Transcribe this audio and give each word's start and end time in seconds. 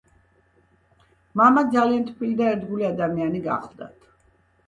მამა 1.41 1.63
ძალიან 1.75 2.07
თბილი 2.09 2.39
და 2.39 2.47
ერთგული 2.53 2.87
ადამიანი 2.89 3.43
გახლდათ 3.49 4.09